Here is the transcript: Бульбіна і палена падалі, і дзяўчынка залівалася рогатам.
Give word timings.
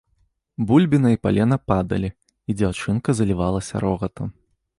Бульбіна 0.69 1.11
і 1.15 1.19
палена 1.27 1.57
падалі, 1.73 2.09
і 2.53 2.57
дзяўчынка 2.63 3.09
залівалася 3.19 3.75
рогатам. 3.87 4.27